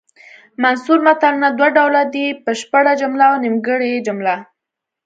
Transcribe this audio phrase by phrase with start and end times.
[0.63, 4.35] منثور متلونه دوه ډوله دي بشپړه جمله او نیمګړې جمله